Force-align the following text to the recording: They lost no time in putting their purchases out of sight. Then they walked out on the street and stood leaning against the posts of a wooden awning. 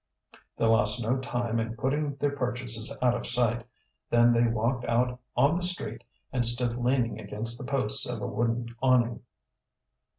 They 0.57 0.65
lost 0.65 1.03
no 1.03 1.19
time 1.19 1.59
in 1.59 1.75
putting 1.75 2.15
their 2.15 2.35
purchases 2.35 2.91
out 3.03 3.13
of 3.13 3.27
sight. 3.27 3.67
Then 4.09 4.31
they 4.31 4.47
walked 4.47 4.83
out 4.85 5.19
on 5.37 5.55
the 5.55 5.61
street 5.61 6.03
and 6.33 6.43
stood 6.43 6.75
leaning 6.75 7.19
against 7.19 7.59
the 7.59 7.67
posts 7.69 8.09
of 8.09 8.19
a 8.19 8.25
wooden 8.27 8.75
awning. 8.81 9.21